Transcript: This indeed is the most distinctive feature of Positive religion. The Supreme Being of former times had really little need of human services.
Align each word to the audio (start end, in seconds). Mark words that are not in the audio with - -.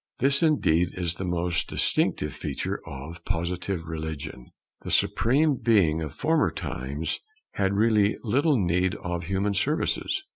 This 0.17 0.41
indeed 0.41 0.95
is 0.97 1.13
the 1.13 1.25
most 1.25 1.69
distinctive 1.69 2.33
feature 2.33 2.81
of 2.87 3.23
Positive 3.23 3.83
religion. 3.85 4.47
The 4.81 4.89
Supreme 4.89 5.57
Being 5.57 6.01
of 6.01 6.15
former 6.15 6.49
times 6.49 7.19
had 7.51 7.73
really 7.75 8.17
little 8.23 8.57
need 8.57 8.95
of 8.95 9.25
human 9.25 9.53
services. 9.53 10.23